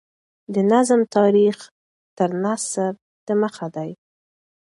د 0.53 0.55
نظم 0.71 1.01
تاریخ 1.15 1.57
تر 2.17 2.29
نثر 2.43 2.91
دمخه 3.27 3.67
دﺉ. 3.75 3.91